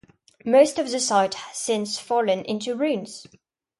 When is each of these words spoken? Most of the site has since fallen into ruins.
Most 0.47 0.79
of 0.79 0.89
the 0.89 0.99
site 0.99 1.35
has 1.35 1.55
since 1.55 1.99
fallen 1.99 2.43
into 2.45 2.75
ruins. 2.75 3.27